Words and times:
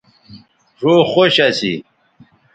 ڙھؤ 0.79 0.95
خوش 1.11 1.35
اسی 1.47 1.73